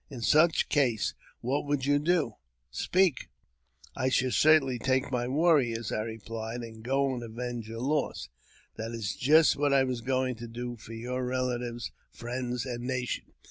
[0.09, 2.37] In such a case, what would you do?
[2.71, 3.29] Speak!"
[3.77, 8.27] *' I should certainly take my warriors," I replied," and go and avenge your loss.""
[8.77, 13.33] That is just what I was going to do for your relatives, friends, and nation.